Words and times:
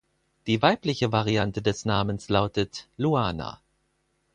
Die 0.47 0.63
weibliche 0.63 1.11
Variante 1.11 1.61
des 1.61 1.85
Namens 1.85 2.27
lautet 2.27 2.87
Luana. 2.97 3.61